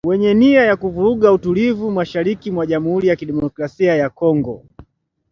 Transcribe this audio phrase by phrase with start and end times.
[0.07, 4.65] wenye nia ya kuvuruga utulivu mashariki mwa jamuhuri ya kidemokrasia ya Kongo